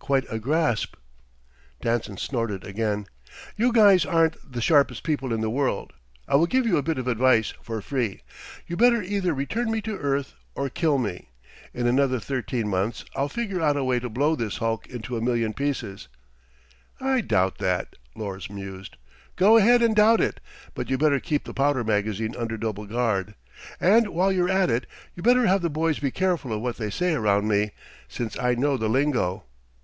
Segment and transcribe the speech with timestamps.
[0.00, 0.94] Quite a grasp."
[1.80, 3.06] Danson snorted again.
[3.56, 5.92] "You guys aren't the sharpest people in the world.
[6.28, 8.22] I will give you a bit of advice, for free.
[8.68, 11.30] You better either return me to earth, or kill me.
[11.74, 15.20] In another thirteen months, I'll figure out a way to blow this hulk into a
[15.20, 16.06] million pieces."
[17.00, 18.96] "I doubt that," Lors mused.
[19.34, 20.38] "Go ahead and doubt it,
[20.74, 23.34] but you'd better keep the powder magazine under double guard.
[23.80, 26.90] And while you're at it, you better have the boys be careful of what they
[26.90, 27.70] say around me,
[28.08, 29.44] since I know the lingo."